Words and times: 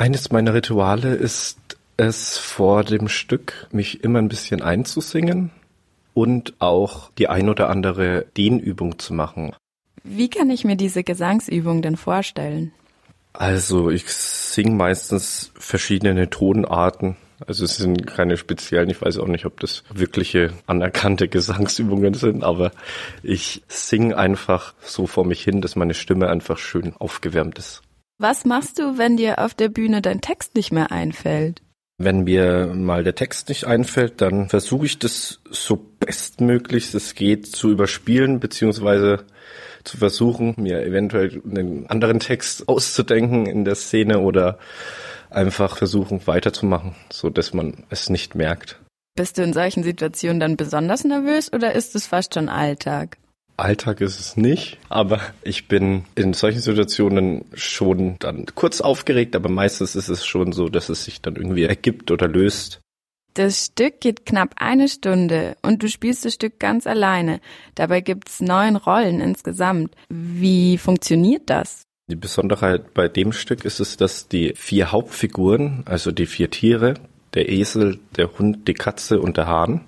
Eines 0.00 0.32
meiner 0.32 0.54
Rituale 0.54 1.12
ist 1.14 1.58
es 1.98 2.38
vor 2.38 2.84
dem 2.84 3.06
Stück, 3.08 3.66
mich 3.70 4.02
immer 4.02 4.18
ein 4.18 4.30
bisschen 4.30 4.62
einzusingen 4.62 5.50
und 6.14 6.54
auch 6.58 7.10
die 7.18 7.28
ein 7.28 7.50
oder 7.50 7.68
andere 7.68 8.24
Dehnübung 8.34 8.98
zu 8.98 9.12
machen. 9.12 9.52
Wie 10.02 10.30
kann 10.30 10.48
ich 10.48 10.64
mir 10.64 10.76
diese 10.76 11.04
Gesangsübung 11.04 11.82
denn 11.82 11.98
vorstellen? 11.98 12.72
Also 13.34 13.90
ich 13.90 14.08
singe 14.08 14.70
meistens 14.70 15.52
verschiedene 15.56 16.30
Tonarten. 16.30 17.18
Also 17.46 17.66
es 17.66 17.76
sind 17.76 18.06
keine 18.06 18.38
speziellen, 18.38 18.88
ich 18.88 19.02
weiß 19.02 19.18
auch 19.18 19.28
nicht, 19.28 19.44
ob 19.44 19.60
das 19.60 19.84
wirkliche 19.92 20.54
anerkannte 20.66 21.28
Gesangsübungen 21.28 22.14
sind, 22.14 22.42
aber 22.42 22.72
ich 23.22 23.62
singe 23.68 24.16
einfach 24.16 24.72
so 24.80 25.06
vor 25.06 25.26
mich 25.26 25.44
hin, 25.44 25.60
dass 25.60 25.76
meine 25.76 25.92
Stimme 25.92 26.30
einfach 26.30 26.56
schön 26.56 26.94
aufgewärmt 26.98 27.58
ist. 27.58 27.82
Was 28.22 28.44
machst 28.44 28.78
du, 28.78 28.98
wenn 28.98 29.16
dir 29.16 29.38
auf 29.38 29.54
der 29.54 29.70
Bühne 29.70 30.02
dein 30.02 30.20
Text 30.20 30.54
nicht 30.54 30.72
mehr 30.72 30.92
einfällt? 30.92 31.62
Wenn 31.96 32.24
mir 32.24 32.66
mal 32.66 33.02
der 33.02 33.14
Text 33.14 33.48
nicht 33.48 33.64
einfällt, 33.64 34.20
dann 34.20 34.50
versuche 34.50 34.84
ich 34.84 34.98
das 34.98 35.40
so 35.50 35.76
bestmöglich 35.98 36.92
es 36.92 37.14
geht 37.14 37.46
zu 37.46 37.70
überspielen, 37.70 38.38
beziehungsweise 38.38 39.24
zu 39.84 39.96
versuchen, 39.96 40.54
mir 40.58 40.84
eventuell 40.84 41.40
einen 41.50 41.86
anderen 41.86 42.20
Text 42.20 42.68
auszudenken 42.68 43.46
in 43.46 43.64
der 43.64 43.74
Szene 43.74 44.18
oder 44.18 44.58
einfach 45.30 45.78
versuchen 45.78 46.26
weiterzumachen, 46.26 46.96
so 47.10 47.30
dass 47.30 47.54
man 47.54 47.84
es 47.88 48.10
nicht 48.10 48.34
merkt. 48.34 48.78
Bist 49.16 49.38
du 49.38 49.42
in 49.42 49.54
solchen 49.54 49.82
Situationen 49.82 50.40
dann 50.40 50.58
besonders 50.58 51.04
nervös 51.04 51.50
oder 51.50 51.72
ist 51.72 51.96
es 51.96 52.06
fast 52.06 52.34
schon 52.34 52.50
Alltag? 52.50 53.16
Alltag 53.60 54.00
ist 54.00 54.18
es 54.18 54.36
nicht, 54.36 54.78
aber 54.88 55.20
ich 55.42 55.68
bin 55.68 56.04
in 56.14 56.32
solchen 56.32 56.60
Situationen 56.60 57.44
schon 57.54 58.16
dann 58.18 58.46
kurz 58.54 58.80
aufgeregt, 58.80 59.36
aber 59.36 59.48
meistens 59.48 59.96
ist 59.96 60.08
es 60.08 60.26
schon 60.26 60.52
so, 60.52 60.68
dass 60.68 60.88
es 60.88 61.04
sich 61.04 61.20
dann 61.20 61.36
irgendwie 61.36 61.64
ergibt 61.64 62.10
oder 62.10 62.28
löst. 62.28 62.80
Das 63.34 63.66
Stück 63.66 64.00
geht 64.00 64.26
knapp 64.26 64.54
eine 64.56 64.88
Stunde 64.88 65.56
und 65.62 65.82
du 65.82 65.88
spielst 65.88 66.24
das 66.24 66.34
Stück 66.34 66.58
ganz 66.58 66.86
alleine. 66.86 67.40
Dabei 67.76 68.00
gibt's 68.00 68.40
neun 68.40 68.76
Rollen 68.76 69.20
insgesamt. 69.20 69.94
Wie 70.08 70.78
funktioniert 70.78 71.48
das? 71.48 71.84
Die 72.10 72.16
Besonderheit 72.16 72.92
bei 72.92 73.06
dem 73.06 73.32
Stück 73.32 73.64
ist 73.64 73.78
es, 73.78 73.96
dass 73.96 74.26
die 74.26 74.54
vier 74.56 74.90
Hauptfiguren, 74.90 75.84
also 75.86 76.10
die 76.10 76.26
vier 76.26 76.50
Tiere, 76.50 76.94
der 77.34 77.48
Esel, 77.48 78.00
der 78.16 78.36
Hund, 78.36 78.66
die 78.66 78.74
Katze 78.74 79.20
und 79.20 79.36
der 79.36 79.46
Hahn, 79.46 79.82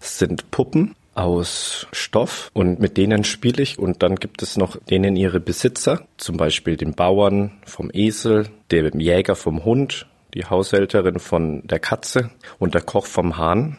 sind 0.00 0.50
Puppen 0.50 0.96
aus 1.22 1.86
Stoff 1.92 2.50
und 2.52 2.80
mit 2.80 2.96
denen 2.96 3.24
spiele 3.24 3.62
ich 3.62 3.78
und 3.78 4.02
dann 4.02 4.16
gibt 4.16 4.42
es 4.42 4.56
noch 4.56 4.76
denen 4.76 5.16
ihre 5.16 5.40
Besitzer, 5.40 6.06
zum 6.16 6.36
Beispiel 6.36 6.76
den 6.76 6.94
Bauern 6.94 7.52
vom 7.64 7.90
Esel, 7.92 8.48
dem 8.70 9.00
Jäger 9.00 9.36
vom 9.36 9.64
Hund 9.64 10.06
die 10.34 10.44
Haushälterin 10.44 11.18
von 11.18 11.66
der 11.66 11.80
Katze 11.80 12.30
und 12.58 12.74
der 12.74 12.82
Koch 12.82 13.06
vom 13.06 13.36
Hahn. 13.36 13.78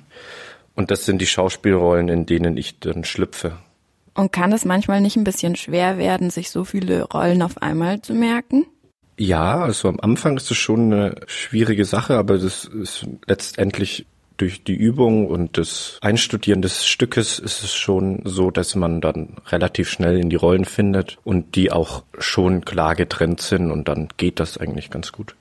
Und 0.76 0.92
das 0.92 1.06
sind 1.06 1.22
die 1.22 1.28
Schauspielrollen, 1.28 2.10
in 2.10 2.26
denen 2.26 2.58
ich 2.58 2.80
dann 2.80 3.04
schlüpfe. 3.04 3.58
Und 4.14 4.32
kann 4.32 4.52
es 4.52 4.66
manchmal 4.66 5.02
nicht 5.02 5.16
ein 5.16 5.24
bisschen 5.24 5.56
schwer 5.56 5.98
werden, 5.98 6.30
sich 6.30 6.50
so 6.50 6.64
viele 6.64 7.04
Rollen 7.04 7.42
auf 7.42 7.62
einmal 7.62 8.02
zu 8.02 8.14
merken? 8.14 8.66
Ja, 9.18 9.60
also 9.62 9.88
am 9.88 10.00
Anfang 10.00 10.38
ist 10.38 10.50
es 10.52 10.58
schon 10.58 10.92
eine 10.92 11.16
schwierige 11.28 11.86
Sache, 11.86 12.18
aber 12.18 12.38
das 12.38 12.66
ist 12.66 13.06
letztendlich 13.28 14.06
durch 14.42 14.64
die 14.64 14.76
Übung 14.76 15.28
und 15.28 15.58
das 15.58 16.00
Einstudieren 16.02 16.62
des 16.62 16.88
Stückes 16.88 17.38
ist 17.40 17.64
es 17.64 17.74
schon 17.74 18.22
so, 18.26 18.50
dass 18.50 18.76
man 18.76 19.00
dann 19.00 19.38
relativ 19.48 19.90
schnell 19.90 20.18
in 20.18 20.30
die 20.30 20.36
Rollen 20.36 20.66
findet 20.66 21.20
und 21.24 21.56
die 21.56 21.72
auch 21.72 22.04
schon 22.18 22.66
klar 22.66 22.96
getrennt 22.96 23.40
sind 23.40 23.72
und 23.72 23.88
dann 23.88 24.10
geht 24.18 24.40
das 24.40 24.58
eigentlich 24.58 24.90
ganz 24.90 25.12
gut. 25.12 25.36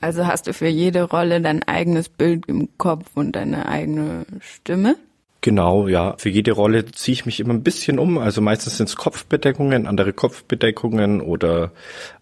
Also 0.00 0.26
hast 0.26 0.46
du 0.46 0.52
für 0.52 0.68
jede 0.68 1.02
Rolle 1.02 1.40
dein 1.40 1.62
eigenes 1.62 2.08
Bild 2.08 2.46
im 2.46 2.68
Kopf 2.78 3.10
und 3.14 3.32
deine 3.32 3.66
eigene 3.66 4.26
Stimme? 4.40 4.96
Genau, 5.40 5.86
ja. 5.86 6.16
Für 6.18 6.28
jede 6.28 6.52
Rolle 6.52 6.86
ziehe 6.86 7.12
ich 7.12 7.26
mich 7.26 7.40
immer 7.40 7.54
ein 7.54 7.62
bisschen 7.62 7.98
um. 7.98 8.18
Also 8.18 8.40
meistens 8.40 8.78
sind 8.78 8.88
es 8.88 8.96
Kopfbedeckungen, 8.96 9.86
andere 9.86 10.12
Kopfbedeckungen 10.12 11.20
oder 11.20 11.70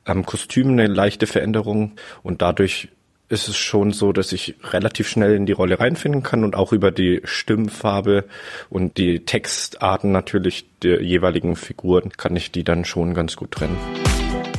am 0.05 0.27
Kostüm 0.27 0.71
eine 0.71 0.89
leichte 0.89 1.27
Veränderung. 1.27 1.93
Und 2.23 2.43
dadurch 2.43 2.89
ist 3.29 3.49
es 3.49 3.57
schon 3.57 3.93
so, 3.93 4.13
dass 4.13 4.33
ich 4.33 4.55
relativ 4.65 5.09
schnell 5.09 5.35
in 5.35 5.47
die 5.47 5.53
Rolle 5.53 5.81
reinfinden 5.81 6.23
kann 6.23 6.45
und 6.45 6.55
auch 6.55 6.73
über 6.73 6.91
die 6.91 7.21
Stimmfarbe 7.25 8.25
und 8.69 8.99
die 8.99 9.25
Textarten 9.25 10.13
natürlich 10.13 10.67
der 10.83 11.03
jeweiligen 11.03 11.57
Figuren 11.57 12.11
kann 12.11 12.37
ich 12.37 12.53
die 12.53 12.65
dann 12.65 12.85
schon 12.85 13.15
ganz 13.15 13.37
gut 13.37 13.53
trennen. 13.53 13.79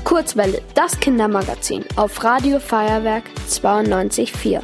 Kurzwelle, 0.04 0.62
das 0.74 1.00
Kindermagazin 1.00 1.86
auf 1.96 2.24
Radio 2.24 2.60
Feuerwerk 2.60 3.24
92.4. 3.48 4.64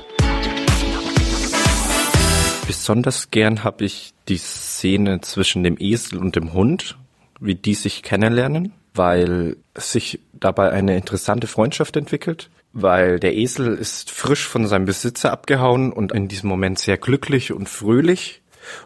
Besonders 2.67 3.31
gern 3.31 3.63
habe 3.63 3.85
ich 3.85 4.13
die 4.27 4.37
Szene 4.37 5.21
zwischen 5.21 5.63
dem 5.63 5.77
Esel 5.79 6.19
und 6.19 6.35
dem 6.35 6.53
Hund, 6.53 6.97
wie 7.39 7.55
die 7.55 7.73
sich 7.73 8.01
kennenlernen, 8.01 8.73
weil 8.93 9.57
sich 9.75 10.19
dabei 10.33 10.71
eine 10.71 10.95
interessante 10.95 11.47
Freundschaft 11.47 11.97
entwickelt, 11.97 12.49
weil 12.73 13.19
der 13.19 13.35
Esel 13.35 13.75
ist 13.75 14.11
frisch 14.11 14.47
von 14.47 14.67
seinem 14.67 14.85
Besitzer 14.85 15.31
abgehauen 15.31 15.91
und 15.91 16.11
in 16.11 16.27
diesem 16.27 16.49
Moment 16.49 16.79
sehr 16.79 16.97
glücklich 16.97 17.51
und 17.51 17.69
fröhlich 17.69 18.41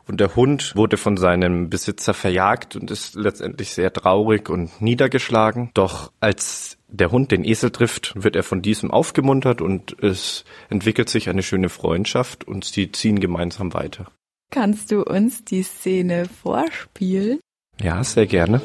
und 0.08 0.20
der 0.20 0.36
Hund 0.36 0.76
wurde 0.76 0.98
von 0.98 1.18
seinem 1.18 1.70
Besitzer 1.70 2.14
verjagt 2.14 2.76
und 2.76 2.92
ist 2.92 3.16
letztendlich 3.16 3.72
sehr 3.72 3.92
traurig 3.92 4.50
und 4.50 4.82
niedergeschlagen. 4.82 5.72
Doch 5.74 6.12
als 6.20 6.78
der 6.88 7.12
Hund 7.12 7.32
den 7.32 7.44
Esel 7.44 7.72
trifft, 7.72 8.14
wird 8.16 8.36
er 8.36 8.44
von 8.44 8.62
diesem 8.62 8.92
aufgemuntert 8.92 9.62
und 9.62 10.02
es 10.02 10.46
entwickelt 10.70 11.10
sich 11.10 11.30
eine 11.30 11.44
schöne 11.44 11.70
Freundschaft 11.70 12.48
und 12.48 12.66
sie 12.66 12.92
ziehen 12.92 13.20
gemeinsam 13.20 13.74
weiter. 13.74 14.12
Kannst 14.52 14.92
du 14.92 15.04
uns 15.04 15.44
die 15.44 15.64
Szene 15.64 16.26
vorspielen? 16.26 17.40
Ja, 17.82 18.04
sehr 18.04 18.28
gerne. 18.28 18.62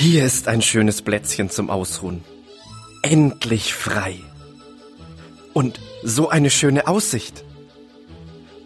Hier 0.00 0.24
ist 0.24 0.48
ein 0.48 0.62
schönes 0.62 1.02
Plätzchen 1.02 1.50
zum 1.50 1.68
Ausruhen. 1.68 2.24
Endlich 3.02 3.74
frei. 3.74 4.14
Und 5.52 5.78
so 6.02 6.30
eine 6.30 6.48
schöne 6.48 6.86
Aussicht. 6.88 7.44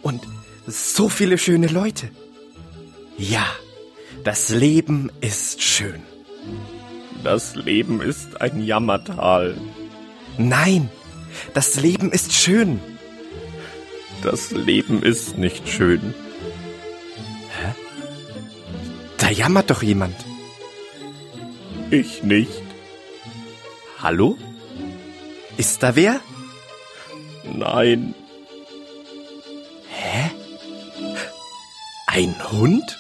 Und 0.01 0.23
so 0.69 1.09
viele 1.09 1.37
schöne 1.37 1.67
Leute. 1.67 2.09
Ja, 3.19 3.45
das 4.23 4.51
Leben 4.51 5.11
ist 5.21 5.61
schön. 5.61 6.05
Das 7.25 7.57
Leben 7.57 8.01
ist 8.01 8.41
ein 8.41 8.63
Jammertal. 8.63 9.57
Nein, 10.39 10.89
das 11.53 11.75
Leben 11.75 12.13
ist 12.13 12.33
schön. 12.33 12.79
Das 14.23 14.53
Leben 14.53 15.03
ist 15.03 15.37
nicht 15.37 15.69
schön. 15.69 16.15
Hä? 17.59 17.75
Da 19.19 19.31
jammert 19.31 19.71
doch 19.71 19.83
jemand. 19.83 20.15
Ich 21.91 22.23
nicht. 22.23 22.63
Hallo? 24.03 24.37
Ist 25.57 25.83
da 25.83 25.97
wer? 25.97 26.21
Nein. 27.45 28.15
Ein 32.15 32.37
Hund? 32.53 32.97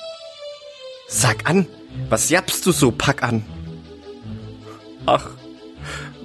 Sag 1.06 1.48
an, 1.48 1.68
was 2.08 2.30
jappst 2.30 2.66
du 2.66 2.72
so, 2.72 2.90
pack 2.90 3.22
an? 3.22 3.44
Ach, 5.06 5.30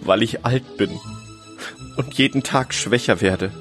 weil 0.02 0.24
ich 0.24 0.44
alt 0.44 0.76
bin 0.78 1.00
und 1.98 2.16
jeden 2.16 2.42
Tag 2.42 2.74
schwächer 2.74 3.22
werde, 3.22 3.52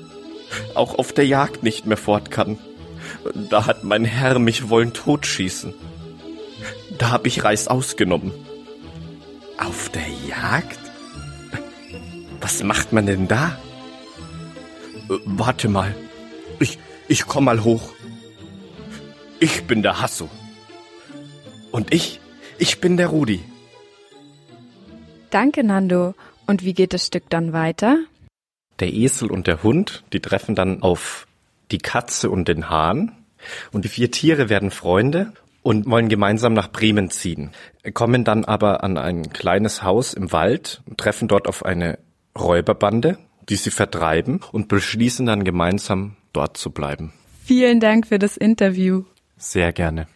auch 0.75 0.95
auf 0.95 1.13
der 1.13 1.27
Jagd 1.27 1.63
nicht 1.63 1.85
mehr 1.85 1.99
fort 1.99 2.31
kann. 2.31 2.59
Da 3.51 3.67
hat 3.67 3.85
mein 3.85 4.07
Herr 4.07 4.39
mich 4.39 4.71
wollen 4.71 4.95
totschießen. 4.95 5.75
Da 6.97 7.11
hab 7.11 7.27
ich 7.27 7.45
Reis 7.45 7.69
ausgenommen. 7.69 8.33
Auf 9.59 9.89
der 9.91 10.09
Jagd? 10.27 10.79
Was 12.41 12.63
macht 12.63 12.93
man 12.93 13.07
denn 13.07 13.29
da? 13.29 13.59
Äh, 15.11 15.19
warte 15.25 15.69
mal. 15.69 15.95
Ich, 16.61 16.79
ich 17.09 17.27
komm 17.27 17.45
mal 17.45 17.65
hoch. 17.65 17.93
Ich 19.41 19.65
bin 19.65 19.83
der 19.83 20.01
Hasso. 20.01 20.29
Und 21.71 21.93
ich, 21.93 22.21
ich 22.59 22.81
bin 22.81 22.97
der 22.97 23.09
Rudi. 23.09 23.45
Danke, 25.31 25.63
Nando. 25.65 26.15
Und 26.47 26.65
wie 26.65 26.73
geht 26.73 26.95
das 26.95 27.07
Stück 27.07 27.29
dann 27.29 27.53
weiter? 27.53 27.99
Der 28.81 28.93
Esel 28.93 29.31
und 29.31 29.47
der 29.47 29.63
Hund, 29.63 30.05
die 30.13 30.21
treffen 30.21 30.55
dann 30.55 30.83
auf 30.83 31.27
die 31.71 31.79
Katze 31.79 32.31
und 32.31 32.49
den 32.49 32.71
Hahn. 32.71 33.13
Und 33.73 33.85
die 33.85 33.89
vier 33.89 34.11
Tiere 34.11 34.49
werden 34.49 34.71
Freunde 34.71 35.33
und 35.69 35.85
wollen 35.85 36.09
gemeinsam 36.09 36.55
nach 36.55 36.73
Bremen 36.73 37.11
ziehen. 37.11 37.51
Kommen 37.93 38.25
dann 38.25 38.47
aber 38.47 38.83
an 38.83 38.97
ein 38.97 39.29
kleines 39.35 39.83
Haus 39.83 40.15
im 40.15 40.33
Wald 40.33 40.81
und 40.87 40.97
treffen 40.97 41.29
dort 41.29 41.47
auf 41.47 41.63
eine 41.63 41.99
Räuberbande, 42.39 43.19
die 43.51 43.57
sie 43.57 43.71
vertreiben 43.71 44.41
und 44.51 44.69
beschließen 44.69 45.27
dann 45.27 45.45
gemeinsam 45.45 46.17
dort 46.33 46.57
zu 46.57 46.71
bleiben. 46.71 47.13
Vielen 47.45 47.81
Dank 47.81 48.07
für 48.07 48.19
das 48.19 48.39
Interview. 48.39 49.05
Sehr 49.37 49.75
gerne. 49.75 50.09